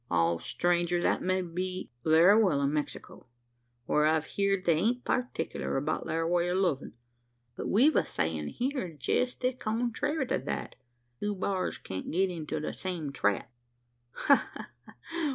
[0.09, 0.99] "Ah, stranger!
[1.03, 3.27] that may be all be very well in Mexico,
[3.85, 6.93] whar I've heerd they ain't partickler about thar way o' lovin':
[7.55, 10.75] but we've a sayin' here jest the contrairy o' that:
[11.21, 13.53] `two bars can't get into the same trap.'"
[14.13, 15.29] "Ha, ha, ha!